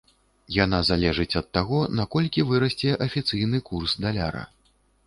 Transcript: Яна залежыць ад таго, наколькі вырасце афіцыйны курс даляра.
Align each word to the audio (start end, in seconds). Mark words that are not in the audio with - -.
Яна 0.55 0.79
залежыць 0.87 1.35
ад 1.41 1.47
таго, 1.57 1.83
наколькі 2.01 2.47
вырасце 2.53 2.99
афіцыйны 3.09 3.65
курс 3.71 3.91
даляра. 4.09 4.43